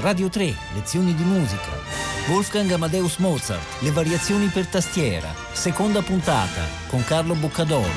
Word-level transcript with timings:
Radio 0.00 0.28
3, 0.28 0.54
lezioni 0.74 1.12
di 1.12 1.24
musica. 1.24 1.72
Wolfgang 2.28 2.70
Amadeus 2.70 3.16
Mozart, 3.16 3.82
le 3.82 3.90
variazioni 3.90 4.46
per 4.46 4.68
tastiera. 4.68 5.26
Seconda 5.50 6.02
puntata 6.02 6.62
con 6.86 7.02
Carlo 7.02 7.34
Boccadoro. 7.34 7.90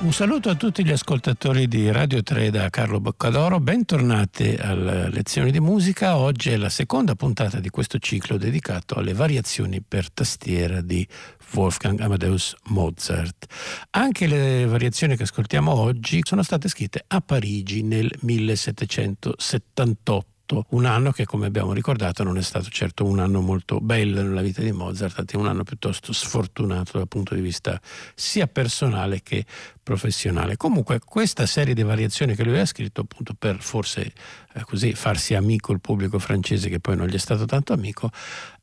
Un 0.00 0.12
saluto 0.12 0.48
a 0.48 0.56
tutti 0.56 0.84
gli 0.84 0.90
ascoltatori 0.90 1.68
di 1.68 1.92
Radio 1.92 2.22
3 2.22 2.50
da 2.50 2.68
Carlo 2.68 2.98
Boccadoro, 3.00 3.60
bentornati 3.60 4.56
alle 4.58 5.08
lezioni 5.10 5.52
di 5.52 5.60
musica. 5.60 6.16
Oggi 6.16 6.50
è 6.50 6.56
la 6.56 6.70
seconda 6.70 7.14
puntata 7.14 7.60
di 7.60 7.68
questo 7.68 7.98
ciclo 7.98 8.38
dedicato 8.38 8.94
alle 8.96 9.12
variazioni 9.12 9.82
per 9.86 10.10
tastiera 10.10 10.80
di 10.80 11.06
Wolfgang 11.54 12.00
Amadeus 12.00 12.54
Mozart. 12.68 13.46
Anche 13.90 14.26
le 14.26 14.64
variazioni 14.66 15.16
che 15.16 15.24
ascoltiamo 15.24 15.72
oggi 15.72 16.20
sono 16.22 16.42
state 16.42 16.68
scritte 16.68 17.04
a 17.06 17.20
Parigi 17.20 17.82
nel 17.82 18.10
1778 18.20 20.64
un 20.70 20.84
anno 20.84 21.12
che 21.12 21.24
come 21.24 21.46
abbiamo 21.46 21.72
ricordato 21.72 22.24
non 22.24 22.36
è 22.36 22.42
stato 22.42 22.68
certo 22.70 23.04
un 23.04 23.20
anno 23.20 23.40
molto 23.40 23.80
bello 23.80 24.20
nella 24.20 24.42
vita 24.42 24.62
di 24.62 24.72
Mozart, 24.72 25.30
è 25.30 25.36
un 25.36 25.46
anno 25.46 25.62
piuttosto 25.62 26.12
sfortunato 26.12 26.98
dal 26.98 27.06
punto 27.06 27.34
di 27.34 27.40
vista 27.40 27.80
sia 28.14 28.48
personale 28.48 29.22
che 29.22 29.44
professionale. 29.90 30.56
Comunque 30.56 31.00
questa 31.04 31.46
serie 31.46 31.74
di 31.74 31.82
variazioni 31.82 32.36
che 32.36 32.44
lui 32.44 32.60
ha 32.60 32.64
scritto 32.64 33.00
appunto 33.00 33.34
per 33.36 33.56
forse 33.60 34.12
eh, 34.52 34.62
così 34.62 34.94
farsi 34.94 35.34
amico 35.34 35.72
il 35.72 35.80
pubblico 35.80 36.20
francese 36.20 36.68
che 36.68 36.78
poi 36.78 36.94
non 36.96 37.08
gli 37.08 37.14
è 37.14 37.18
stato 37.18 37.44
tanto 37.44 37.72
amico, 37.72 38.08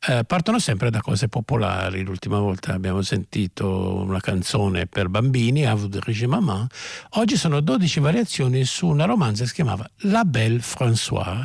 eh, 0.08 0.24
partono 0.24 0.58
sempre 0.58 0.88
da 0.88 1.02
cose 1.02 1.28
popolari. 1.28 2.02
L'ultima 2.02 2.38
volta 2.38 2.72
abbiamo 2.72 3.02
sentito 3.02 3.96
una 3.96 4.20
canzone 4.20 4.86
per 4.86 5.10
bambini, 5.10 5.66
A 5.66 5.74
vous 5.74 6.22
maman. 6.22 6.66
Oggi 7.10 7.36
sono 7.36 7.60
12 7.60 8.00
variazioni 8.00 8.64
su 8.64 8.86
una 8.86 9.04
romanza 9.04 9.42
che 9.42 9.48
si 9.48 9.54
chiamava 9.54 9.86
La 10.02 10.24
Belle 10.24 10.60
Françoise, 10.60 11.44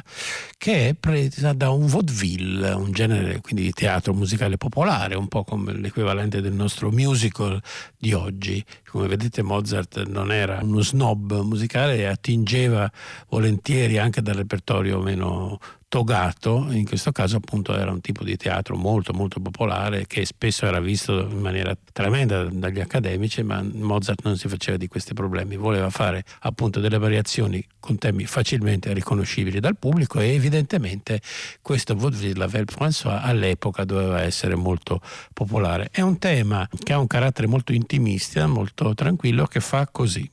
che 0.58 0.90
è 0.90 0.94
presa 0.94 1.52
da 1.52 1.72
un 1.72 1.88
vaudeville, 1.88 2.72
un 2.72 2.94
genere 2.94 3.42
quindi 3.42 3.64
di 3.64 3.74
teatro 3.74 4.14
musicale 4.14 4.56
popolare, 4.56 5.16
un 5.16 5.28
po' 5.28 5.44
come 5.44 5.74
l'equivalente 5.74 6.40
del 6.40 6.54
nostro 6.54 6.90
musical 6.90 7.62
di 7.98 8.14
oggi. 8.14 8.64
Come 8.88 9.08
vedete 9.08 9.42
Mozart 9.42 9.73
non 10.08 10.32
era 10.32 10.60
uno 10.62 10.82
snob 10.82 11.42
musicale 11.42 11.98
e 11.98 12.06
attingeva 12.06 12.90
volentieri 13.30 13.98
anche 13.98 14.22
da 14.22 14.34
repertorio 14.34 15.00
meno 15.00 15.60
togato, 15.94 16.70
in 16.72 16.86
questo 16.86 17.12
caso 17.12 17.36
appunto 17.36 17.78
era 17.78 17.92
un 17.92 18.02
tipo 18.02 18.24
di 18.24 18.36
teatro 18.36 18.76
molto 18.76 19.14
molto 19.14 19.40
popolare 19.40 20.08
che 20.08 20.26
spesso 20.26 20.66
era 20.66 20.80
visto 20.80 21.20
in 21.30 21.38
maniera 21.38 21.78
tremenda 21.92 22.46
dagli 22.46 22.80
accademici, 22.80 23.44
ma 23.44 23.62
Mozart 23.62 24.24
non 24.24 24.36
si 24.36 24.48
faceva 24.48 24.76
di 24.76 24.88
questi 24.88 25.14
problemi, 25.14 25.56
voleva 25.56 25.92
fare 25.92 26.24
appunto 26.40 26.80
delle 26.80 26.98
variazioni 26.98 27.64
con 27.80 28.00
temi 28.00 28.26
facilmente 28.26 28.92
riconoscibili 28.92 29.60
dal 29.60 29.78
pubblico 29.78 30.20
e 30.20 30.34
evidentemente 30.34 31.22
questo 31.62 31.96
vaudeville, 31.96 32.40
la 32.40 32.48
Belle 32.48 32.66
François, 32.66 33.20
all'epoca 33.22 33.84
doveva 33.84 34.24
essere 34.24 34.56
molto 34.56 35.00
popolare. 35.32 35.90
È 35.92 36.02
un 36.02 36.18
tema 36.18 36.68
che 36.76 36.94
ha 36.94 36.98
un 36.98 37.06
carattere 37.06 37.46
molto 37.46 37.72
intimista, 37.72 38.48
molto 38.48 38.96
tranquillo, 38.96 39.46
che 39.46 39.60
fa 39.60 39.88
così. 39.92 40.28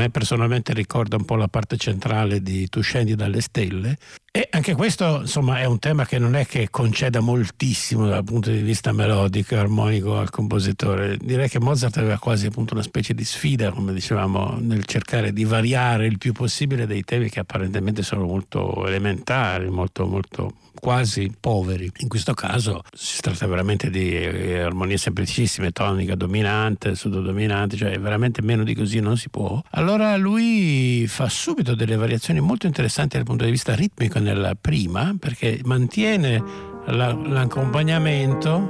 Me 0.00 0.08
personalmente 0.08 0.72
ricorda 0.72 1.16
un 1.16 1.26
po' 1.26 1.36
la 1.36 1.48
parte 1.48 1.76
centrale 1.76 2.40
di 2.40 2.68
Tu 2.70 2.80
scendi 2.80 3.14
dalle 3.14 3.42
stelle 3.42 3.98
e 4.32 4.46
anche 4.52 4.74
questo 4.74 5.22
insomma 5.22 5.58
è 5.58 5.64
un 5.64 5.80
tema 5.80 6.06
che 6.06 6.20
non 6.20 6.36
è 6.36 6.46
che 6.46 6.70
conceda 6.70 7.18
moltissimo 7.18 8.06
dal 8.06 8.22
punto 8.22 8.50
di 8.50 8.60
vista 8.60 8.92
melodico 8.92 9.56
e 9.56 9.58
armonico 9.58 10.18
al 10.18 10.30
compositore. 10.30 11.16
Direi 11.16 11.48
che 11.48 11.58
Mozart 11.58 11.96
aveva 11.96 12.16
quasi 12.16 12.46
appunto 12.46 12.74
una 12.74 12.84
specie 12.84 13.12
di 13.12 13.24
sfida, 13.24 13.72
come 13.72 13.92
dicevamo, 13.92 14.56
nel 14.60 14.84
cercare 14.84 15.32
di 15.32 15.42
variare 15.42 16.06
il 16.06 16.18
più 16.18 16.32
possibile 16.32 16.86
dei 16.86 17.02
temi 17.02 17.28
che 17.28 17.40
apparentemente 17.40 18.04
sono 18.04 18.24
molto 18.24 18.86
elementari, 18.86 19.68
molto, 19.68 20.06
molto 20.06 20.54
quasi 20.74 21.32
poveri. 21.38 21.90
In 21.98 22.08
questo 22.08 22.32
caso 22.32 22.82
si 22.92 23.20
tratta 23.20 23.48
veramente 23.48 23.90
di 23.90 24.14
eh, 24.14 24.60
armonie 24.60 24.96
semplicissime, 24.96 25.72
tonica 25.72 26.14
dominante, 26.14 26.94
dominante, 27.04 27.76
cioè 27.76 27.98
veramente 27.98 28.42
meno 28.42 28.62
di 28.62 28.74
così 28.74 29.00
non 29.00 29.16
si 29.16 29.28
può. 29.28 29.60
Allora 29.70 30.16
lui 30.16 31.04
fa 31.08 31.28
subito 31.28 31.74
delle 31.74 31.96
variazioni 31.96 32.40
molto 32.40 32.66
interessanti 32.66 33.16
dal 33.16 33.26
punto 33.26 33.44
di 33.44 33.50
vista 33.50 33.74
ritmico 33.74 34.18
nella 34.32 34.54
prima, 34.54 35.14
perché 35.18 35.60
mantiene 35.64 36.42
la, 36.86 37.12
l'accompagnamento, 37.12 38.66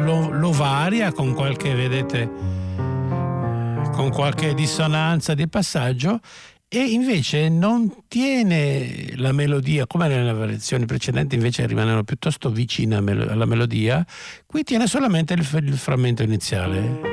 lo, 0.00 0.30
lo 0.30 0.52
varia 0.52 1.12
con 1.12 1.34
qualche, 1.34 1.74
vedete, 1.74 2.30
con 3.92 4.10
qualche 4.10 4.54
dissonanza 4.54 5.34
di 5.34 5.48
passaggio 5.48 6.20
e 6.68 6.80
invece 6.84 7.50
non 7.50 7.92
tiene 8.08 9.12
la 9.16 9.32
melodia, 9.32 9.86
come 9.86 10.08
nella 10.08 10.32
versione 10.32 10.86
precedente 10.86 11.34
invece 11.34 11.66
rimanevano 11.66 12.02
piuttosto 12.02 12.48
vicine 12.48 12.96
alla 12.96 13.44
melodia, 13.44 14.02
qui 14.46 14.62
tiene 14.62 14.86
solamente 14.86 15.34
il, 15.34 15.46
il 15.64 15.76
frammento 15.76 16.22
iniziale. 16.22 17.10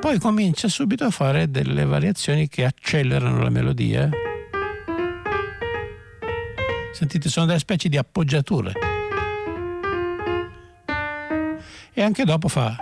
Poi 0.00 0.18
comincia 0.18 0.68
subito 0.68 1.04
a 1.04 1.10
fare 1.10 1.50
delle 1.50 1.86
variazioni 1.86 2.46
che 2.46 2.66
accelerano 2.66 3.42
la 3.42 3.48
melodia. 3.48 4.10
Sentite, 6.94 7.28
sono 7.28 7.46
delle 7.46 7.58
specie 7.58 7.88
di 7.88 7.98
appoggiature. 7.98 8.72
E 11.92 12.02
anche 12.02 12.24
dopo 12.24 12.48
fa 12.48 12.76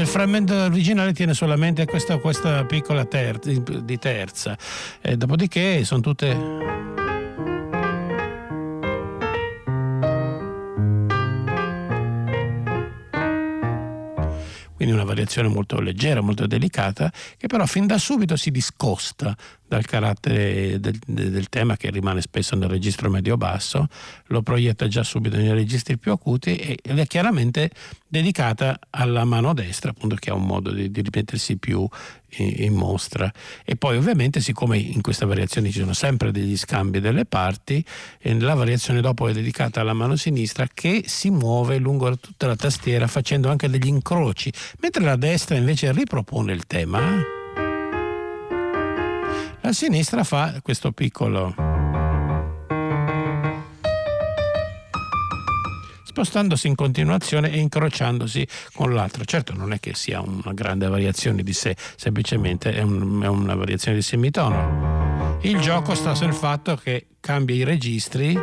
Il 0.00 0.06
frammento 0.06 0.54
originale 0.54 1.12
tiene 1.12 1.34
solamente 1.34 1.84
questa, 1.84 2.16
questa 2.16 2.64
piccola 2.64 3.04
terza, 3.04 3.50
di 3.50 3.98
terza, 3.98 4.56
e 5.02 5.18
dopodiché 5.18 5.84
sono 5.84 6.00
tutte 6.00 6.34
quindi 14.80 14.96
una 14.96 15.04
variazione 15.04 15.48
molto 15.48 15.78
leggera, 15.78 16.22
molto 16.22 16.46
delicata, 16.46 17.12
che 17.36 17.48
però 17.48 17.66
fin 17.66 17.86
da 17.86 17.98
subito 17.98 18.34
si 18.34 18.50
discosta 18.50 19.36
dal 19.68 19.84
carattere 19.84 20.80
del, 20.80 20.98
del, 21.04 21.50
tema 21.50 21.76
che 21.76 21.90
rimane 21.90 22.22
spesso 22.22 22.56
nel 22.56 22.70
registro 22.70 23.10
medio-basso, 23.10 23.88
lo 24.28 24.40
proietta 24.40 24.88
già 24.88 25.02
subito 25.02 25.36
nei 25.36 25.52
registri 25.52 25.98
più 25.98 26.12
acuti 26.12 26.56
ed 26.56 26.98
è 26.98 27.06
chiaramente 27.06 27.70
dedicata 28.08 28.78
alla 28.88 29.24
mano 29.24 29.52
destra, 29.52 29.90
appunto 29.90 30.16
che 30.16 30.30
ha 30.30 30.34
un 30.34 30.46
modo 30.46 30.70
di, 30.70 30.90
di 30.90 31.02
ripetersi 31.02 31.58
più 31.58 31.86
in, 32.36 32.74
mostra. 32.74 33.32
E 33.64 33.76
poi 33.76 33.96
ovviamente 33.96 34.40
siccome 34.40 34.78
in 34.78 35.00
questa 35.00 35.26
variazione 35.26 35.70
ci 35.70 35.80
sono 35.80 35.92
sempre 35.92 36.30
degli 36.30 36.56
scambi 36.56 37.00
delle 37.00 37.24
parti, 37.24 37.84
la 38.22 38.54
variazione 38.54 39.00
dopo 39.00 39.28
è 39.28 39.32
dedicata 39.32 39.80
alla 39.80 39.92
mano 39.92 40.16
sinistra 40.16 40.66
che 40.72 41.04
si 41.06 41.30
muove 41.30 41.78
lungo 41.78 42.18
tutta 42.18 42.46
la 42.46 42.56
tastiera 42.56 43.06
facendo 43.06 43.50
anche 43.50 43.68
degli 43.68 43.88
incroci, 43.88 44.52
mentre 44.80 45.02
la 45.02 45.16
destra 45.16 45.56
invece 45.56 45.92
ripropone 45.92 46.52
il 46.52 46.66
tema. 46.66 47.22
La 49.62 49.72
sinistra 49.72 50.24
fa 50.24 50.58
questo 50.62 50.90
piccolo 50.92 51.79
spostandosi 56.20 56.66
in 56.66 56.74
continuazione 56.74 57.50
e 57.50 57.58
incrociandosi 57.58 58.46
con 58.74 58.92
l'altro. 58.92 59.24
Certo 59.24 59.54
non 59.54 59.72
è 59.72 59.80
che 59.80 59.94
sia 59.94 60.20
una 60.20 60.52
grande 60.52 60.86
variazione 60.86 61.42
di 61.42 61.54
sé, 61.54 61.74
semplicemente 61.96 62.74
è, 62.74 62.82
un, 62.82 63.22
è 63.22 63.26
una 63.26 63.54
variazione 63.54 63.96
di 63.96 64.02
semitono. 64.02 65.38
Il 65.40 65.58
gioco 65.60 65.94
sta 65.94 66.14
sul 66.14 66.34
fatto 66.34 66.76
che 66.76 67.06
cambia 67.20 67.54
i 67.54 67.64
registri 67.64 68.38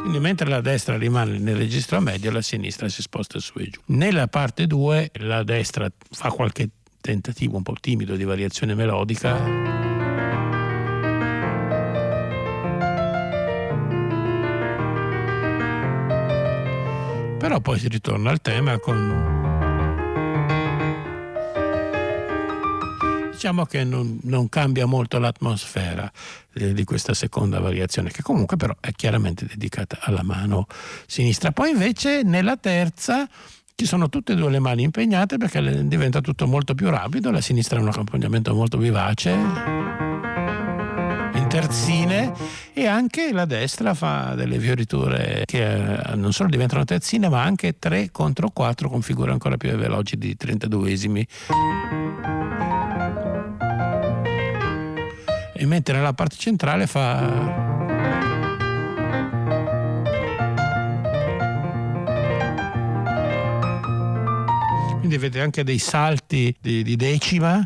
Quindi 0.00 0.20
mentre 0.20 0.48
la 0.48 0.60
destra 0.60 0.98
rimane 0.98 1.38
nel 1.38 1.56
registro 1.56 1.98
medio, 2.00 2.30
la 2.30 2.42
sinistra 2.42 2.88
si 2.88 3.00
sposta 3.00 3.38
su 3.38 3.58
e 3.58 3.68
giù. 3.70 3.80
Nella 3.86 4.28
parte 4.28 4.66
2 4.66 5.12
la 5.20 5.42
destra 5.42 5.90
fa 6.10 6.28
qualche 6.28 6.68
tentativo 7.00 7.56
un 7.56 7.62
po' 7.62 7.74
timido 7.80 8.14
di 8.14 8.24
variazione 8.24 8.74
melodica. 8.74 9.83
Però 17.44 17.60
poi 17.60 17.78
si 17.78 17.88
ritorna 17.88 18.30
al 18.30 18.40
tema 18.40 18.78
con 18.78 18.96
diciamo 23.32 23.66
che 23.66 23.84
non, 23.84 24.18
non, 24.22 24.48
cambia 24.48 24.86
molto 24.86 25.18
l'atmosfera 25.18 26.10
eh, 26.54 26.72
di 26.72 26.84
questa 26.84 27.12
seconda 27.12 27.60
variazione, 27.60 28.10
che 28.10 28.22
comunque 28.22 28.56
però 28.56 28.74
è 28.80 28.92
chiaramente 28.92 29.44
dedicata 29.44 29.98
alla 30.00 30.22
mano 30.22 30.66
sinistra. 31.06 31.52
Poi 31.52 31.68
invece 31.68 32.22
nella 32.22 32.56
terza 32.56 33.28
ci 33.74 33.84
sono 33.84 34.08
tutte 34.08 34.32
e 34.32 34.36
due 34.36 34.50
le 34.50 34.58
mani 34.58 34.84
impegnate 34.84 35.36
perché 35.36 35.86
diventa 35.86 36.22
tutto 36.22 36.46
molto 36.46 36.74
più 36.74 36.88
rapido, 36.88 37.30
la 37.30 37.42
sinistra 37.42 37.78
ha 37.78 37.82
un 37.82 37.88
accompagnamento 37.88 38.54
molto 38.54 38.78
vivace 38.78 40.13
terzine 41.54 42.32
e 42.72 42.88
anche 42.88 43.30
la 43.30 43.44
destra 43.44 43.94
fa 43.94 44.34
delle 44.34 44.58
fioriture 44.58 45.44
che 45.44 45.62
eh, 45.62 46.16
non 46.16 46.32
solo 46.32 46.48
diventano 46.48 46.84
terzine 46.84 47.28
ma 47.28 47.44
anche 47.44 47.78
3 47.78 48.10
contro 48.10 48.50
4 48.50 48.88
con 48.88 49.02
figure 49.02 49.30
ancora 49.30 49.56
più 49.56 49.70
veloci 49.76 50.18
di 50.18 50.36
32esimi. 50.36 51.24
E 55.54 55.66
mentre 55.66 55.94
nella 55.94 56.12
parte 56.12 56.34
centrale 56.36 56.88
fa 56.88 57.62
quindi 64.98 65.14
avete 65.14 65.40
anche 65.40 65.62
dei 65.62 65.78
salti 65.78 66.52
di, 66.60 66.82
di 66.82 66.96
decima 66.96 67.64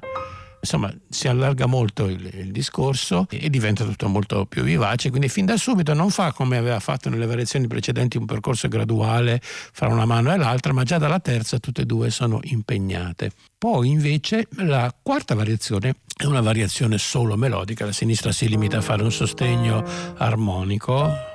insomma 0.61 0.93
si 1.09 1.29
allarga 1.29 1.67
molto 1.67 2.07
il, 2.07 2.29
il, 2.33 2.53
discorso 2.53 3.27
e 3.31 3.49
diventa 3.51 3.85
tutto 3.85 4.09
molto 4.09 4.47
più 4.47 4.63
vivace. 4.63 5.11
Quindi 5.11 5.29
fin 5.29 5.47
da 5.47 5.57
subito 5.57 5.93
non 5.95 6.11
fa 6.11 6.33
come 6.33 6.57
aveva 6.57 6.81
fatto 6.81 7.09
nelle 7.09 7.27
variazioni 7.27 7.67
precedenti 7.67 8.17
un 8.17 8.27
percorso 8.27 8.69
graduale 8.69 9.41
fra 9.43 9.89
una 9.89 10.05
mano 10.05 10.33
e 10.33 10.37
l'altra 10.37 10.73
ma 10.73 10.83
già 10.83 10.99
dalla 10.99 11.21
terza 11.21 11.59
tutte 11.59 11.83
e 11.83 11.87
due 11.87 12.11
sono 12.11 12.41
impegnate. 12.43 13.31
Poi 13.57 13.89
invece 13.89 14.47
la 14.59 14.95
quarta 15.03 15.35
variazione 15.35 15.97
è 16.17 16.25
una 16.25 16.41
variazione 16.41 16.99
solo 16.99 17.37
melodica 17.37 17.85
la 17.85 17.93
sinistra 17.93 18.33
si 18.33 18.49
limita 18.49 18.79
a 18.79 18.83
fare 18.83 19.03
un 19.03 19.13
sostegno 19.13 19.85
armonico 20.17 21.28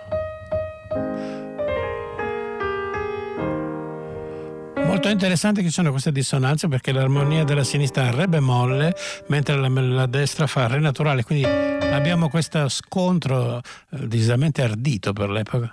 Molto 4.93 5.09
interessante 5.09 5.61
che 5.61 5.69
ci 5.69 5.73
sono 5.73 5.89
queste 5.89 6.11
dissonanze 6.11 6.67
perché 6.67 6.91
l'armonia 6.91 7.43
della 7.43 7.63
sinistra 7.63 8.09
è 8.09 8.11
re 8.11 8.27
bemolle 8.27 8.95
mentre 9.25 9.55
la, 9.55 9.67
la 9.67 10.05
destra 10.05 10.45
fa 10.45 10.67
re 10.67 10.77
naturale, 10.77 11.23
quindi 11.23 11.43
abbiamo 11.45 12.29
questo 12.29 12.69
scontro 12.69 13.57
eh, 13.57 13.61
decisamente 14.07 14.61
ardito 14.61 15.11
per 15.11 15.31
l'epoca. 15.31 15.71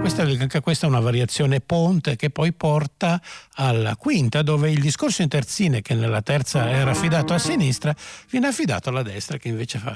Questa, 0.00 0.22
anche 0.22 0.60
questa 0.60 0.86
è 0.86 0.88
una 0.88 0.98
variazione 0.98 1.60
ponte 1.60 2.16
che 2.16 2.30
poi 2.30 2.52
porta 2.52 3.22
alla 3.54 3.94
quinta, 3.94 4.42
dove 4.42 4.68
il 4.68 4.80
discorso 4.80 5.22
in 5.22 5.28
terzine, 5.28 5.80
che 5.80 5.94
nella 5.94 6.22
terza 6.22 6.68
era 6.68 6.90
affidato 6.90 7.32
a 7.32 7.38
sinistra, 7.38 7.94
viene 8.28 8.48
affidato 8.48 8.88
alla 8.88 9.02
destra, 9.02 9.38
che 9.38 9.46
invece 9.46 9.78
fa. 9.78 9.94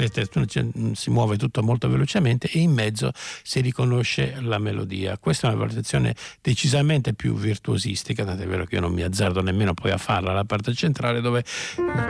Vedete 0.00 0.94
si 0.94 1.10
muove 1.10 1.36
tutto 1.36 1.62
molto 1.62 1.88
velocemente 1.88 2.48
e 2.50 2.60
in 2.60 2.72
mezzo 2.72 3.12
si 3.42 3.60
riconosce 3.60 4.36
la 4.40 4.58
melodia. 4.58 5.18
Questa 5.18 5.48
è 5.48 5.50
una 5.50 5.60
valutazione 5.60 6.14
decisamente 6.40 7.12
più 7.12 7.34
virtuosistica, 7.34 8.24
tant'è 8.24 8.46
vero 8.46 8.64
che 8.64 8.76
io 8.76 8.80
non 8.80 8.92
mi 8.92 9.02
azzardo 9.02 9.42
nemmeno 9.42 9.74
poi 9.74 9.90
a 9.90 9.98
farla 9.98 10.30
alla 10.30 10.44
parte 10.44 10.72
centrale 10.74 11.20
dove 11.20 11.44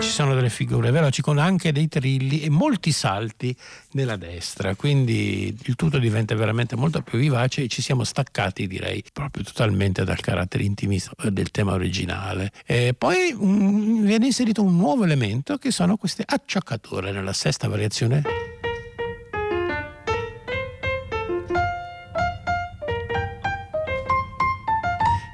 ci 0.01 0.09
sono 0.09 0.35
delle 0.35 0.51
figure 0.51 0.91
veloci 0.91 1.23
con 1.23 1.39
anche 1.39 1.73
dei 1.73 1.89
trilli 1.89 2.43
e 2.43 2.51
molti 2.51 2.93
salti 2.93 3.55
nella 3.93 4.17
destra, 4.17 4.75
quindi 4.75 5.57
il 5.63 5.75
tutto 5.75 5.99
diventa 5.99 6.35
veramente 6.35 6.77
molto 6.77 7.03
più 7.03 7.19
vivace 7.19 7.63
e 7.63 7.69
ci 7.69 7.83
siamo 7.83 8.05
staccati 8.05 8.67
direi 8.67 9.03
proprio 9.13 9.43
totalmente 9.45 10.05
dal 10.05 10.21
carattere 10.21 10.65
intimista 10.65 11.13
del 11.31 11.51
tema 11.51 11.73
originale. 11.73 12.53
E 12.65 12.95
poi 12.97 13.35
um, 13.37 14.05
viene 14.05 14.27
inserito 14.27 14.63
un 14.63 14.77
nuovo 14.77 15.05
elemento 15.05 15.57
che 15.57 15.71
sono 15.71 15.97
queste 15.97 16.23
acciaccature 16.27 17.11
nella 17.13 17.33
sesta 17.33 17.67
variazione 17.67 17.80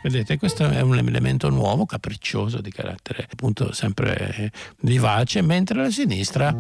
Vedete, 0.07 0.39
questo 0.39 0.69
è 0.69 0.81
un 0.83 0.97
elemento 0.97 1.49
nuovo, 1.51 1.85
capriccioso, 1.85 2.61
di 2.61 2.71
carattere 2.71 3.27
appunto 3.29 3.73
sempre 3.73 4.53
vivace, 4.83 5.43
mentre 5.43 5.83
la 5.83 5.91
sinistra 5.91 6.55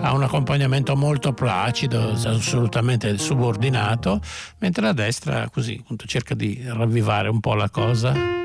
ha 0.00 0.12
un 0.12 0.22
accompagnamento 0.22 0.94
molto 0.94 1.32
placido, 1.32 2.12
assolutamente 2.12 3.18
subordinato, 3.18 4.20
mentre 4.58 4.84
la 4.84 4.92
destra 4.92 5.48
così 5.48 5.76
appunto 5.80 6.06
cerca 6.06 6.36
di 6.36 6.62
ravvivare 6.64 7.28
un 7.28 7.40
po' 7.40 7.54
la 7.54 7.70
cosa. 7.70 8.41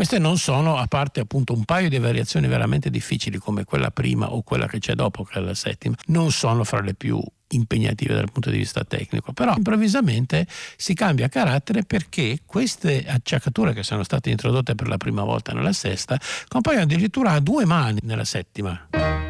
Queste 0.00 0.18
non 0.18 0.38
sono, 0.38 0.78
a 0.78 0.86
parte 0.86 1.20
appunto 1.20 1.52
un 1.52 1.66
paio 1.66 1.90
di 1.90 1.98
variazioni 1.98 2.48
veramente 2.48 2.88
difficili 2.88 3.36
come 3.36 3.64
quella 3.64 3.90
prima 3.90 4.32
o 4.32 4.40
quella 4.40 4.66
che 4.66 4.78
c'è 4.78 4.94
dopo, 4.94 5.24
che 5.24 5.38
è 5.38 5.42
la 5.42 5.52
settima, 5.52 5.94
non 6.06 6.32
sono 6.32 6.64
fra 6.64 6.80
le 6.80 6.94
più 6.94 7.22
impegnative 7.48 8.14
dal 8.14 8.32
punto 8.32 8.48
di 8.48 8.56
vista 8.56 8.82
tecnico, 8.82 9.34
però 9.34 9.54
improvvisamente 9.54 10.46
si 10.78 10.94
cambia 10.94 11.28
carattere 11.28 11.82
perché 11.82 12.38
queste 12.46 13.04
acciaccature 13.06 13.74
che 13.74 13.82
sono 13.82 14.02
state 14.02 14.30
introdotte 14.30 14.74
per 14.74 14.88
la 14.88 14.96
prima 14.96 15.22
volta 15.22 15.52
nella 15.52 15.74
sesta 15.74 16.18
compaiono 16.48 16.84
addirittura 16.84 17.32
a 17.32 17.40
due 17.40 17.66
mani 17.66 17.98
nella 18.02 18.24
settima. 18.24 19.29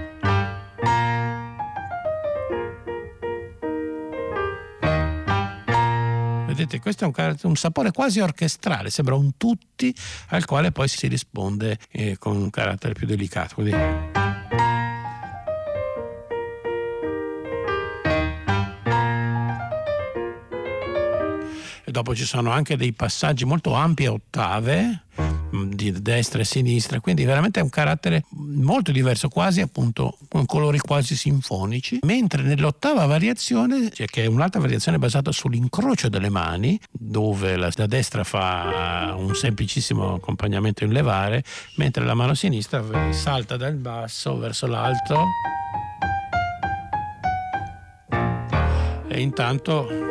Vedete, 6.61 6.79
questo 6.79 7.05
è 7.05 7.11
un, 7.15 7.37
un, 7.45 7.57
sapore 7.57 7.91
quasi 7.91 8.21
orchestrale, 8.21 8.91
sembra 8.91 9.15
un 9.15 9.39
tutti 9.39 9.95
al 10.29 10.45
quale 10.45 10.73
poi 10.73 10.89
si 10.89 11.07
risponde 11.07 11.79
eh, 11.91 12.19
con 12.19 12.37
un 12.37 12.51
carattere 12.51 12.93
più 12.93 13.07
delicato. 13.07 13.55
Quindi... 13.55 13.73
e 21.83 21.91
dopo 21.91 22.15
ci 22.15 22.27
sono 22.27 22.51
anche 22.51 22.77
dei 22.77 22.93
passaggi 22.93 23.47
molto 23.47 23.73
ampi 23.73 24.05
a 24.05 24.13
ottave 24.13 25.05
mm, 25.57 25.73
di 25.73 25.93
destra 26.03 26.43
e 26.43 26.45
sinistra, 26.45 27.01
quindi 27.01 27.25
veramente 27.25 27.61
è 27.61 27.63
un 27.63 27.71
carattere 27.71 28.25
molto 28.53 28.93
diverso, 28.93 29.29
quasi 29.29 29.61
appunto 29.61 30.17
con 30.29 30.47
colori 30.47 30.79
quasi 30.79 31.17
sinfonici, 31.17 32.01
mentre 32.03 32.43
nell'ottava 32.43 33.07
variazione, 33.07 33.91
cioè 33.91 34.07
che 34.07 34.25
è 34.25 34.27
un'altra 34.27 34.61
variazione 34.61 34.99
basata 34.99 35.33
sull'incrocio 35.33 36.09
delle 36.09 36.29
mani, 36.29 36.79
dove 36.91 37.57
la, 37.57 37.71
la 37.75 37.87
destra 37.87 38.25
fa 38.25 39.15
un 39.17 39.35
semplicissimo 39.35 40.15
accompagnamento 40.15 40.85
in 40.85 40.93
levare, 40.93 41.45
mentre 41.77 42.05
la 42.05 42.15
mano 42.15 42.35
sinistra 42.35 42.83
salta 43.11 43.57
dal 43.57 43.75
basso 43.75 44.37
verso 44.39 44.67
l'alto. 44.67 45.25
E 49.09 49.21
intanto 49.21 50.10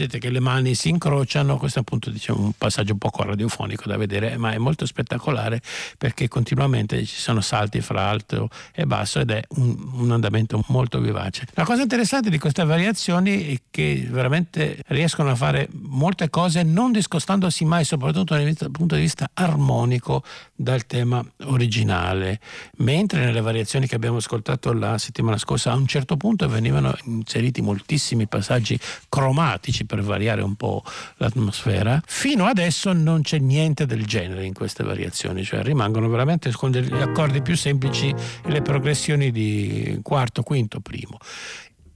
vedete 0.00 0.18
che 0.18 0.30
le 0.30 0.40
mani 0.40 0.74
si 0.74 0.88
incrociano, 0.88 1.58
questo 1.58 1.78
è 1.78 1.82
appunto 1.82 2.10
diciamo, 2.10 2.40
un 2.40 2.52
passaggio 2.56 2.92
un 2.92 2.98
poco 2.98 3.22
radiofonico 3.22 3.86
da 3.86 3.98
vedere, 3.98 4.38
ma 4.38 4.52
è 4.52 4.58
molto 4.58 4.86
spettacolare 4.86 5.60
perché 5.98 6.26
continuamente 6.28 7.04
ci 7.04 7.20
sono 7.20 7.42
salti 7.42 7.80
fra 7.82 8.08
alto 8.08 8.48
e 8.72 8.86
basso 8.86 9.20
ed 9.20 9.30
è 9.30 9.42
un, 9.56 9.76
un 9.92 10.10
andamento 10.12 10.62
molto 10.68 11.00
vivace. 11.00 11.46
La 11.52 11.64
cosa 11.64 11.82
interessante 11.82 12.30
di 12.30 12.38
queste 12.38 12.64
variazioni 12.64 13.54
è 13.54 13.60
che 13.70 14.08
veramente 14.10 14.82
riescono 14.88 15.30
a 15.30 15.34
fare 15.34 15.68
molte 15.72 16.30
cose 16.30 16.62
non 16.62 16.92
discostandosi 16.92 17.64
mai, 17.64 17.84
soprattutto 17.84 18.34
dal 18.34 18.70
punto 18.70 18.94
di 18.94 19.02
vista 19.02 19.28
armonico, 19.34 20.22
dal 20.54 20.86
tema 20.86 21.24
originale, 21.44 22.40
mentre 22.78 23.24
nelle 23.24 23.40
variazioni 23.40 23.86
che 23.86 23.96
abbiamo 23.96 24.16
ascoltato 24.16 24.72
la 24.72 24.96
settimana 24.96 25.36
scorsa 25.36 25.72
a 25.72 25.74
un 25.74 25.86
certo 25.86 26.16
punto 26.16 26.48
venivano 26.48 26.94
inseriti 27.04 27.60
moltissimi 27.60 28.26
passaggi 28.26 28.78
cromatici 29.08 29.84
per 29.90 30.02
variare 30.02 30.40
un 30.42 30.54
po' 30.54 30.84
l'atmosfera. 31.16 32.00
Fino 32.06 32.46
adesso 32.46 32.92
non 32.92 33.22
c'è 33.22 33.38
niente 33.38 33.86
del 33.86 34.06
genere 34.06 34.44
in 34.44 34.54
queste 34.54 34.84
variazioni, 34.84 35.42
cioè 35.42 35.64
rimangono 35.64 36.08
veramente 36.08 36.52
con 36.52 36.70
degli 36.70 36.92
accordi 36.94 37.42
più 37.42 37.56
semplici 37.56 38.08
e 38.08 38.50
le 38.50 38.62
progressioni 38.62 39.32
di 39.32 39.98
quarto, 40.02 40.42
quinto, 40.42 40.78
primo. 40.78 41.18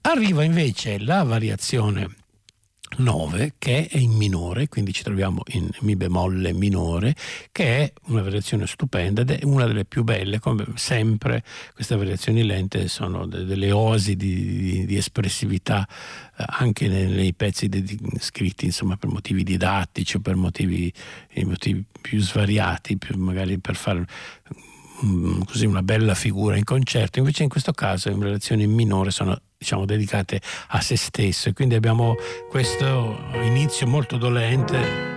Arriva 0.01 0.43
invece 0.43 0.99
la 0.99 1.23
variazione 1.23 2.24
9 2.99 3.55
che 3.59 3.89
è 3.89 3.97
in 3.99 4.13
minore, 4.13 4.69
quindi 4.69 4.93
ci 4.93 5.03
troviamo 5.03 5.43
in 5.49 5.69
Mi 5.81 5.97
bemolle 5.97 6.53
minore, 6.53 7.15
che 7.53 7.65
è 7.79 7.93
una 8.07 8.23
variazione 8.23 8.67
stupenda 8.67 9.23
ed 9.23 9.31
è 9.31 9.45
una 9.45 9.67
delle 9.67 9.85
più 9.85 10.05
belle, 10.05 10.39
come 10.39 10.65
sempre 10.75 11.43
queste 11.75 11.97
variazioni 11.97 12.45
lente 12.45 12.89
sono 12.89 13.27
delle 13.27 13.73
oasi 13.73 14.17
di, 14.17 14.45
di, 14.45 14.87
di 14.87 14.97
espressività 14.97 15.87
eh, 16.37 16.45
anche 16.47 16.89
nei, 16.89 17.07
nei 17.07 17.35
pezzi 17.35 17.69
di, 17.69 17.99
scritti 18.19 18.67
insomma, 18.67 18.97
per 18.97 19.11
motivi 19.11 19.43
didattici 19.43 20.17
o 20.17 20.21
per 20.21 20.37
motivi, 20.37 20.93
motivi 21.45 21.85
più 22.01 22.21
svariati, 22.21 22.97
più 22.97 23.17
magari 23.17 23.59
per 23.59 23.77
fare 23.77 24.07
così 25.45 25.67
una 25.67 25.83
bella 25.83 26.15
figura 26.15 26.57
in 26.57 26.65
concerto, 26.65 27.19
invece 27.19 27.43
in 27.43 27.49
questo 27.49 27.73
caso 27.73 28.11
in 28.11 28.21
relazione 28.21 28.63
in 28.63 28.73
minore 28.73 29.11
sono 29.11 29.39
diciamo, 29.65 29.87
dedicate 29.87 30.41
a 30.69 30.81
se 30.83 30.97
stesso. 30.97 31.49
E 31.49 31.53
quindi 31.55 31.75
abbiamo 31.75 32.17
questo 32.51 33.19
inizio 33.43 33.87
molto 33.87 34.19
dolente 34.19 35.14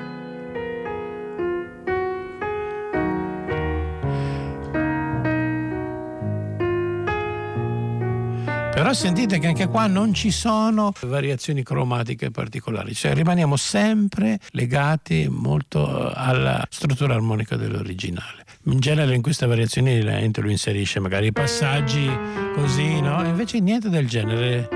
Però 8.87 8.99
sentite 8.99 9.37
che 9.39 9.47
anche 9.47 9.67
qua 9.67 9.85
non 9.87 10.13
ci 10.13 10.31
sono 10.31 10.93
variazioni 11.01 11.61
cromatiche 11.61 12.31
particolari, 12.31 12.93
cioè 12.93 13.13
rimaniamo 13.13 13.57
sempre 13.57 14.39
legati 14.51 15.27
molto 15.29 16.09
alla 16.09 16.65
struttura 16.69 17.13
armonica 17.13 17.57
dell'originale. 17.57 18.45
In 18.67 18.79
genere 18.79 19.13
in 19.13 19.21
queste 19.21 19.45
variazioni 19.45 20.01
lente 20.01 20.39
lo 20.39 20.49
inserisce 20.49 21.01
magari 21.01 21.33
passaggi 21.33 22.09
così, 22.55 23.01
no? 23.01 23.25
Invece 23.25 23.59
niente 23.59 23.89
del 23.89 24.07
genere. 24.07 24.69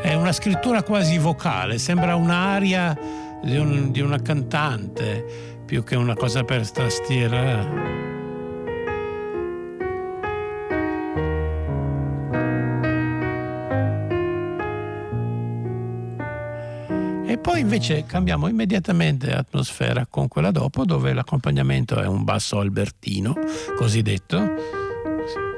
È 0.00 0.14
una 0.14 0.32
scrittura 0.32 0.82
quasi 0.82 1.18
vocale, 1.18 1.76
sembra 1.76 2.16
un'aria 2.16 2.98
di, 3.42 3.58
un, 3.58 3.92
di 3.92 4.00
una 4.00 4.22
cantante 4.22 5.55
più 5.66 5.82
che 5.82 5.96
una 5.96 6.14
cosa 6.14 6.44
per 6.44 6.70
tastiera. 6.70 8.04
E 17.26 17.38
poi 17.38 17.60
invece 17.60 18.06
cambiamo 18.06 18.46
immediatamente 18.46 19.32
atmosfera 19.32 20.06
con 20.08 20.28
quella 20.28 20.52
dopo, 20.52 20.84
dove 20.84 21.12
l'accompagnamento 21.12 22.00
è 22.00 22.06
un 22.06 22.22
basso 22.22 22.60
albertino, 22.60 23.34
cosiddetto, 23.76 24.54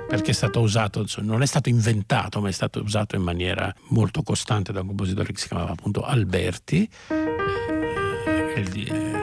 perché 0.08 0.30
è 0.30 0.34
stato 0.34 0.60
usato, 0.60 1.04
non 1.18 1.42
è 1.42 1.46
stato 1.46 1.68
inventato, 1.68 2.40
ma 2.40 2.48
è 2.48 2.52
stato 2.52 2.80
usato 2.80 3.14
in 3.14 3.22
maniera 3.22 3.72
molto 3.88 4.22
costante 4.22 4.72
da 4.72 4.80
un 4.80 4.86
compositore 4.86 5.32
che 5.32 5.38
si 5.38 5.48
chiamava 5.48 5.72
appunto 5.72 6.02
Alberti. 6.02 6.88
Eh, 7.08 8.60
il 8.60 9.17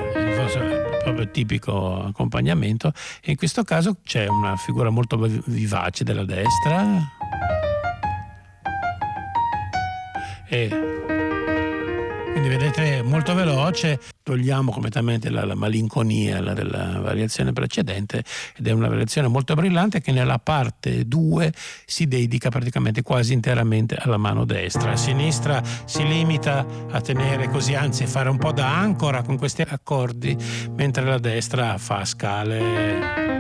proprio 1.06 1.30
tipico 1.30 2.04
accompagnamento. 2.04 2.92
E 3.22 3.32
in 3.32 3.38
questo 3.38 3.64
caso 3.64 3.98
c'è 4.04 4.28
una 4.28 4.56
figura 4.56 4.90
molto 4.90 5.18
vivace 5.46 6.04
della 6.04 6.26
destra. 6.26 6.84
E 10.48 10.68
quindi 12.32 12.50
vedete 12.50 13.02
molto 13.04 13.34
veloce, 13.34 14.00
togliamo 14.26 14.72
completamente 14.72 15.30
la, 15.30 15.46
la 15.46 15.54
malinconia 15.54 16.42
la 16.42 16.54
della 16.54 17.00
variazione 17.00 17.54
precedente 17.54 18.24
ed 18.58 18.66
è 18.66 18.72
una 18.72 18.88
variazione 18.88 19.28
molto 19.28 19.54
brillante 19.54 20.02
che 20.02 20.12
nella 20.12 20.40
parte 20.40 21.08
2 21.08 21.54
si 21.86 22.08
dedica 22.08 22.50
praticamente 22.50 23.04
quasi 23.04 23.34
interamente 23.34 23.96
alla 23.96 24.18
mano 24.18 24.44
destra. 24.44 24.94
A 24.94 24.98
sinistra 24.98 25.62
si 25.86 26.04
limita 26.04 26.66
a 26.90 27.02
tenere 27.02 27.50
così, 27.50 27.76
anzi 27.76 28.08
fare 28.08 28.30
un 28.30 28.38
po' 28.38 28.52
da 28.52 28.76
ancora 28.76 29.22
con 29.22 29.38
questi 29.38 29.62
accordi, 29.62 30.36
mentre 30.72 31.06
la 31.06 31.20
destra 31.20 31.78
fa 31.78 32.04
scale 32.04 33.35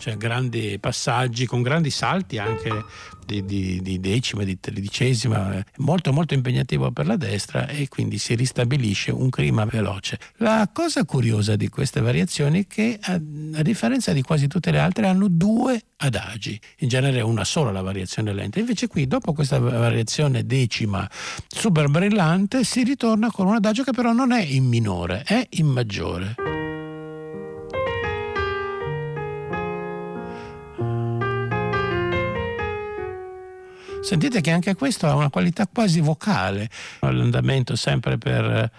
cioè 0.00 0.16
grandi 0.16 0.78
passaggi 0.80 1.46
con 1.46 1.62
grandi 1.62 1.90
salti 1.90 2.38
anche 2.38 2.84
di, 3.26 3.44
di, 3.44 3.80
di 3.82 4.00
decima, 4.00 4.42
di 4.42 4.58
tredicesima, 4.58 5.62
molto 5.76 6.12
molto 6.12 6.34
impegnativo 6.34 6.90
per 6.90 7.06
la 7.06 7.16
destra 7.16 7.68
e 7.68 7.86
quindi 7.88 8.18
si 8.18 8.34
ristabilisce 8.34 9.12
un 9.12 9.30
clima 9.30 9.64
veloce. 9.66 10.18
La 10.38 10.68
cosa 10.72 11.04
curiosa 11.04 11.54
di 11.54 11.68
queste 11.68 12.00
variazioni 12.00 12.62
è 12.62 12.66
che 12.66 12.98
a, 13.00 13.12
a 13.12 13.62
differenza 13.62 14.12
di 14.12 14.22
quasi 14.22 14.48
tutte 14.48 14.70
le 14.70 14.78
altre 14.78 15.06
hanno 15.06 15.28
due 15.28 15.80
adagi, 15.98 16.58
in 16.78 16.88
genere 16.88 17.20
una 17.20 17.44
sola 17.44 17.70
la 17.70 17.82
variazione 17.82 18.32
lenta, 18.32 18.58
invece 18.58 18.88
qui 18.88 19.06
dopo 19.06 19.32
questa 19.32 19.58
variazione 19.58 20.46
decima 20.46 21.08
super 21.46 21.88
brillante 21.88 22.64
si 22.64 22.82
ritorna 22.82 23.30
con 23.30 23.46
un 23.46 23.54
adagio 23.54 23.84
che 23.84 23.92
però 23.92 24.12
non 24.12 24.32
è 24.32 24.42
in 24.42 24.64
minore, 24.64 25.22
è 25.24 25.46
in 25.50 25.66
maggiore. 25.66 26.59
Sentite 34.02 34.40
che 34.40 34.50
anche 34.50 34.74
questo 34.74 35.06
ha 35.06 35.14
una 35.14 35.30
qualità 35.30 35.68
quasi 35.72 36.00
vocale, 36.00 36.68
l'andamento 37.00 37.76
sempre 37.76 38.18
per... 38.18 38.70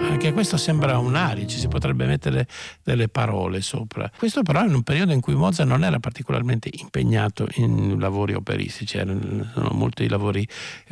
Anche 0.00 0.32
questo 0.32 0.56
sembra 0.56 0.98
un 0.98 1.14
ari, 1.14 1.46
ci 1.46 1.58
si 1.58 1.68
potrebbe 1.68 2.04
mettere 2.06 2.48
delle 2.82 3.08
parole 3.08 3.60
sopra. 3.60 4.10
Questo 4.16 4.42
però 4.42 4.64
in 4.64 4.74
un 4.74 4.82
periodo 4.82 5.12
in 5.12 5.20
cui 5.20 5.34
Mozart 5.34 5.68
non 5.68 5.84
era 5.84 6.00
particolarmente 6.00 6.68
impegnato 6.72 7.46
in 7.54 7.98
lavori 8.00 8.34
operistici, 8.34 8.98
erano 8.98 9.70
molti 9.72 10.08
lavori 10.08 10.46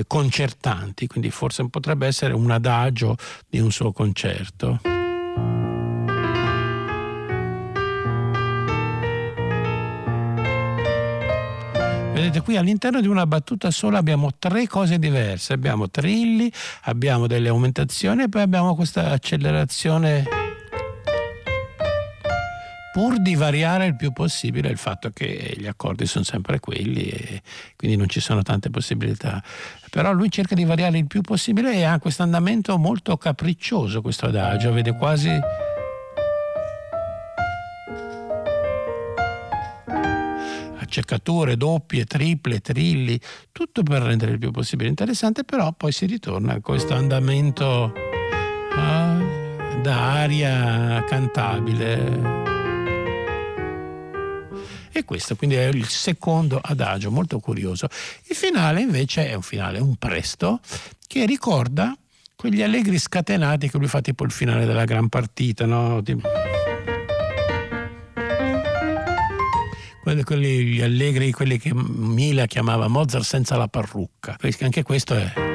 concertanti, 0.06 1.08
quindi 1.08 1.30
forse 1.30 1.68
potrebbe 1.68 2.06
essere 2.06 2.32
un 2.32 2.50
adagio 2.50 3.16
di 3.48 3.58
un 3.58 3.72
suo 3.72 3.92
concerto. 3.92 4.78
Vedete 12.14 12.42
qui 12.42 12.56
all'interno 12.56 13.00
di 13.00 13.08
una 13.08 13.26
battuta 13.26 13.72
sola 13.72 13.98
abbiamo 13.98 14.30
tre 14.38 14.68
cose 14.68 15.00
diverse, 15.00 15.52
abbiamo 15.52 15.90
trilli, 15.90 16.50
abbiamo 16.82 17.26
delle 17.26 17.48
aumentazioni 17.48 18.22
e 18.22 18.28
poi 18.28 18.42
abbiamo 18.42 18.76
questa 18.76 19.10
accelerazione 19.10 20.22
pur 22.92 23.20
di 23.20 23.34
variare 23.34 23.86
il 23.86 23.96
più 23.96 24.12
possibile 24.12 24.68
il 24.68 24.78
fatto 24.78 25.10
che 25.10 25.56
gli 25.58 25.66
accordi 25.66 26.06
sono 26.06 26.22
sempre 26.22 26.60
quelli 26.60 27.08
e 27.08 27.42
quindi 27.74 27.96
non 27.96 28.08
ci 28.08 28.20
sono 28.20 28.42
tante 28.42 28.70
possibilità. 28.70 29.42
Però 29.90 30.12
lui 30.12 30.30
cerca 30.30 30.54
di 30.54 30.64
variare 30.64 30.98
il 30.98 31.08
più 31.08 31.20
possibile 31.20 31.74
e 31.74 31.82
ha 31.82 31.98
questo 31.98 32.22
andamento 32.22 32.78
molto 32.78 33.16
capriccioso 33.16 34.00
questo 34.00 34.26
adagio, 34.26 34.72
vede 34.72 34.92
quasi 34.96 35.36
accecature 40.94 41.56
doppie, 41.56 42.04
triple, 42.04 42.60
trilli, 42.60 43.18
tutto 43.50 43.82
per 43.82 44.02
rendere 44.02 44.32
il 44.32 44.38
più 44.38 44.52
possibile 44.52 44.88
interessante, 44.88 45.42
però 45.42 45.72
poi 45.72 45.90
si 45.90 46.06
ritorna 46.06 46.54
a 46.54 46.60
questo 46.60 46.94
andamento 46.94 47.92
uh, 47.92 49.80
da 49.80 50.12
aria 50.12 51.02
cantabile. 51.04 52.42
E 54.92 55.04
questo 55.04 55.34
quindi 55.34 55.56
è 55.56 55.66
il 55.66 55.86
secondo 55.86 56.60
adagio, 56.62 57.10
molto 57.10 57.40
curioso. 57.40 57.88
Il 58.28 58.36
finale 58.36 58.80
invece 58.80 59.28
è 59.28 59.34
un 59.34 59.42
finale, 59.42 59.80
un 59.80 59.96
presto, 59.96 60.60
che 61.08 61.26
ricorda 61.26 61.96
quegli 62.36 62.62
allegri 62.62 62.98
scatenati 62.98 63.68
che 63.68 63.78
lui 63.78 63.88
fa 63.88 64.00
tipo 64.00 64.22
il 64.22 64.30
finale 64.30 64.66
della 64.66 64.84
gran 64.84 65.08
partita, 65.08 65.66
no? 65.66 66.00
Quelli, 70.04 70.22
quelli 70.22 70.80
allegri, 70.82 71.32
quelli 71.32 71.58
che 71.58 71.72
Mila 71.74 72.46
chiamava 72.46 72.88
Mozart 72.88 73.24
senza 73.24 73.56
la 73.56 73.68
parrucca. 73.68 74.36
Anche 74.60 74.82
questo 74.82 75.14
è. 75.14 75.53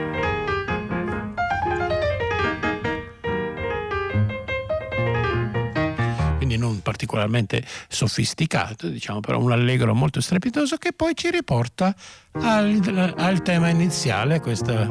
Particolarmente 6.90 7.64
sofisticato, 7.88 8.90
diciamo, 8.90 9.20
però 9.20 9.40
un 9.40 9.52
allegro 9.52 9.94
molto 9.94 10.22
strepitoso 10.22 10.78
che 10.78 10.92
poi 10.92 11.16
ci 11.16 11.30
riporta 11.30 11.94
al, 12.32 13.14
al 13.16 13.44
tema 13.44 13.70
iniziale, 13.70 14.40
questa, 14.40 14.88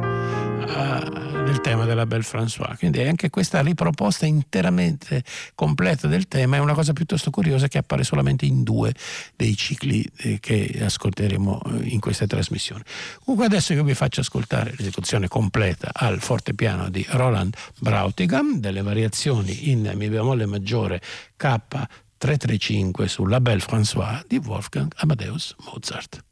del 1.45 1.61
tema 1.61 1.85
della 1.87 2.07
Belle 2.07 2.23
François. 2.23 2.77
Quindi 2.77 3.03
anche 3.03 3.31
questa 3.31 3.61
riproposta 3.63 4.27
interamente 4.27 5.25
completa 5.55 6.07
del 6.07 6.29
tema 6.29 6.57
è 6.57 6.61
una 6.61 6.75
cosa 6.75 6.93
piuttosto 6.93 7.31
curiosa 7.31 7.67
che 7.69 7.79
appare 7.79 8.05
solamente 8.05 8.45
in 8.45 8.63
due 8.63 8.95
dei 9.35 9.57
cicli 9.57 10.09
eh, 10.19 10.39
che 10.41 10.79
ascolteremo 10.81 11.63
eh, 11.63 11.89
in 11.89 12.01
queste 12.01 12.27
trasmissioni. 12.27 12.83
Comunque 13.25 13.47
adesso 13.47 13.73
io 13.73 13.83
vi 13.83 13.95
faccio 13.95 14.21
ascoltare 14.21 14.75
l'esecuzione 14.77 15.27
completa 15.27 15.91
al 15.93 16.21
fortepiano 16.21 16.91
di 16.91 17.05
Roland 17.09 17.57
Brautigam 17.81 18.59
delle 18.59 18.83
variazioni 18.83 19.71
in 19.71 19.91
Mi 19.95 20.09
bemolle 20.09 20.47
maggiore 20.47 21.01
K335 21.39 23.05
sulla 23.05 23.41
Belle 23.41 23.61
François 23.61 24.23
di 24.27 24.39
Wolfgang 24.39 24.93
Amadeus 24.97 25.55
Mozart. 25.65 26.25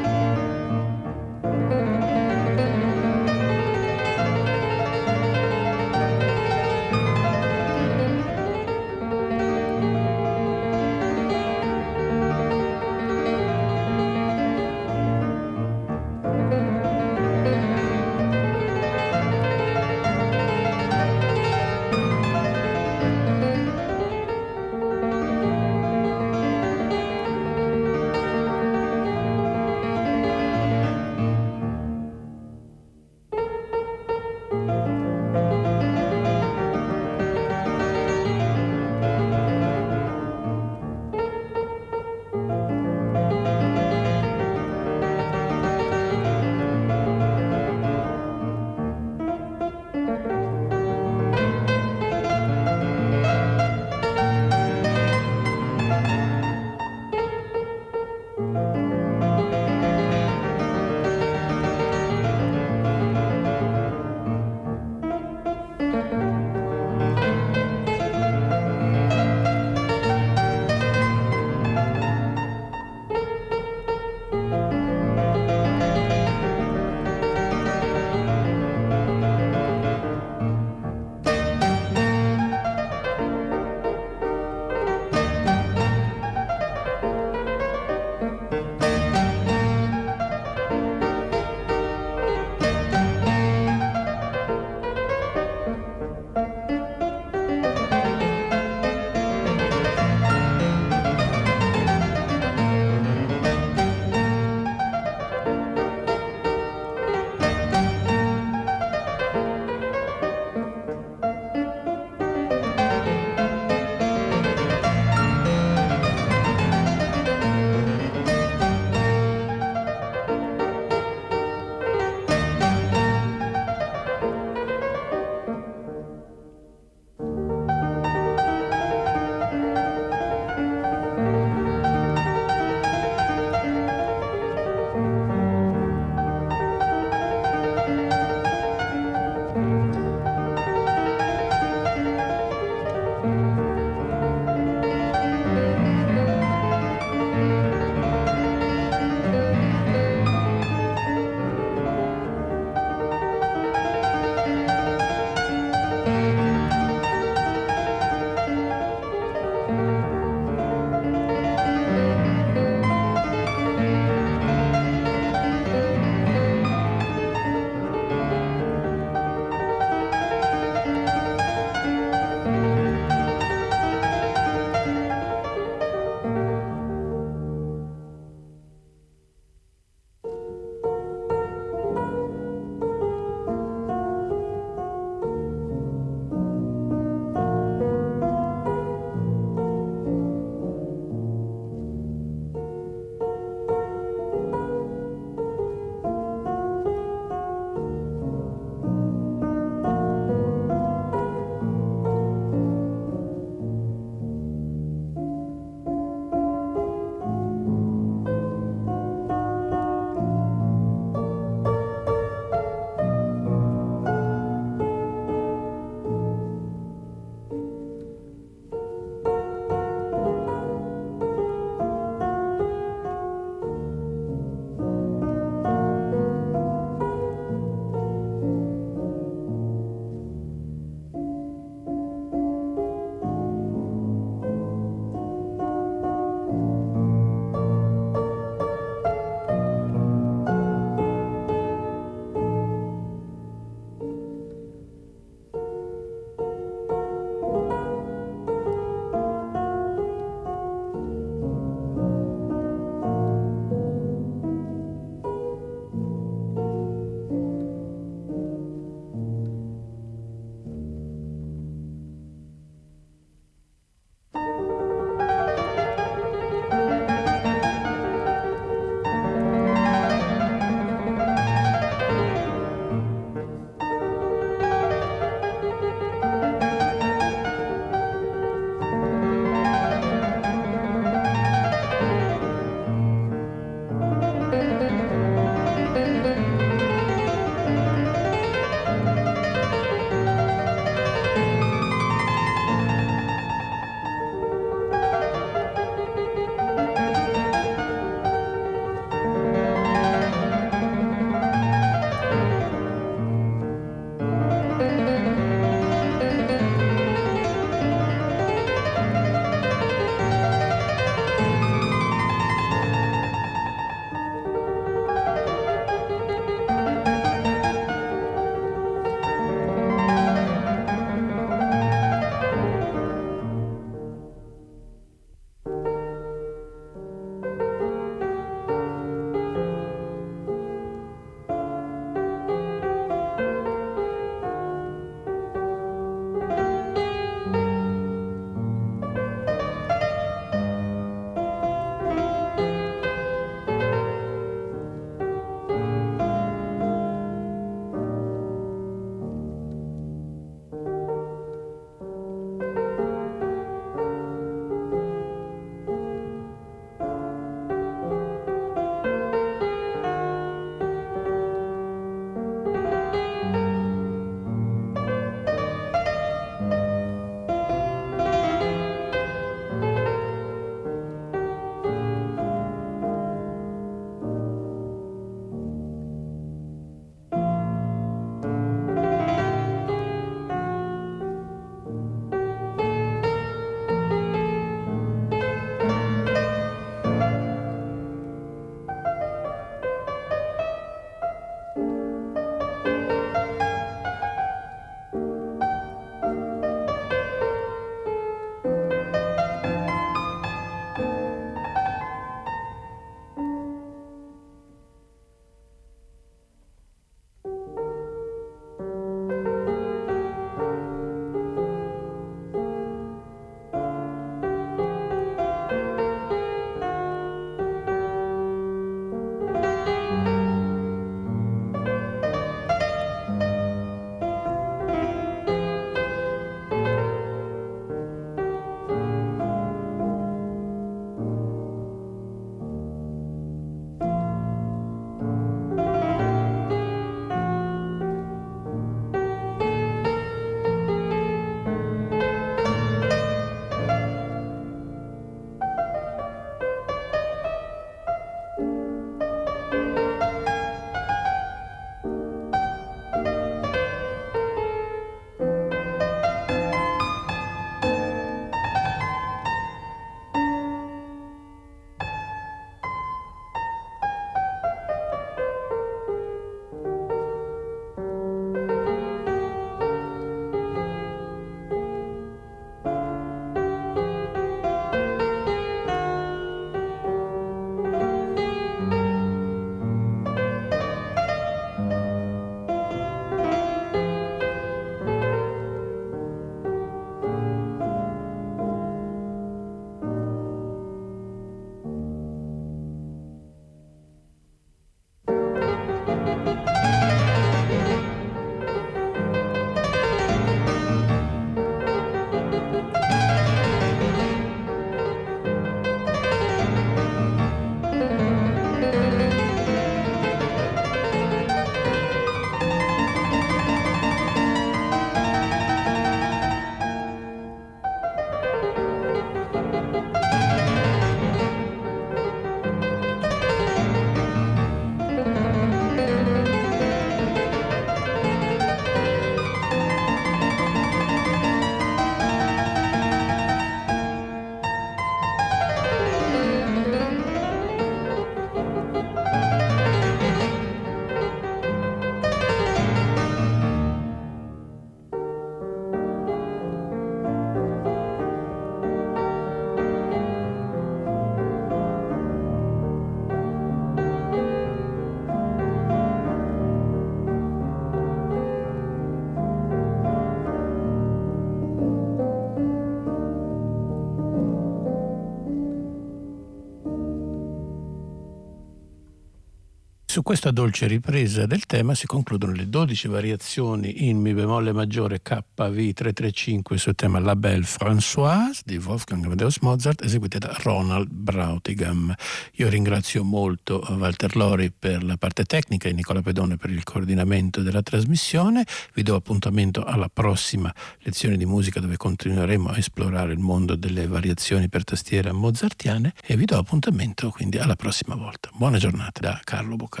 Su 570.11 570.23
questa 570.23 570.51
dolce 570.51 570.87
ripresa 570.87 571.45
del 571.45 571.65
tema 571.65 571.95
si 571.95 572.05
concludono 572.05 572.51
le 572.51 572.67
12 572.67 573.07
variazioni 573.07 574.09
in 574.09 574.19
Mi 574.19 574.33
bemolle 574.33 574.73
maggiore 574.73 575.21
KV335 575.23 576.75
sul 576.75 576.95
tema 576.95 577.17
La 577.19 577.37
Belle 577.37 577.63
Françoise 577.63 578.59
di 578.65 578.75
Wolfgang 578.75 579.23
Amadeus 579.23 579.59
Mozart 579.59 580.03
eseguite 580.03 580.37
da 580.37 580.53
Ronald 580.63 581.07
Brautigam. 581.09 582.13
Io 582.55 582.67
ringrazio 582.67 583.23
molto 583.23 583.87
Walter 583.87 584.35
Lori 584.35 584.69
per 584.77 585.01
la 585.01 585.15
parte 585.15 585.45
tecnica 585.45 585.87
e 585.87 585.93
Nicola 585.93 586.21
Pedone 586.21 586.57
per 586.57 586.71
il 586.71 586.83
coordinamento 586.83 587.61
della 587.61 587.81
trasmissione. 587.81 588.65
Vi 588.93 589.03
do 589.03 589.15
appuntamento 589.15 589.85
alla 589.85 590.09
prossima 590.11 590.75
lezione 591.03 591.37
di 591.37 591.45
musica 591.45 591.79
dove 591.79 591.95
continueremo 591.95 592.67
a 592.67 592.77
esplorare 592.77 593.31
il 593.31 593.39
mondo 593.39 593.77
delle 593.77 594.07
variazioni 594.07 594.67
per 594.67 594.83
tastiera 594.83 595.31
mozartiane 595.31 596.11
e 596.21 596.35
vi 596.35 596.43
do 596.43 596.57
appuntamento 596.57 597.29
quindi 597.29 597.59
alla 597.59 597.77
prossima 597.77 598.15
volta. 598.15 598.49
Buona 598.53 598.77
giornata 598.77 599.21
da 599.21 599.39
Carlo 599.41 599.77
Boccaccio. 599.77 600.00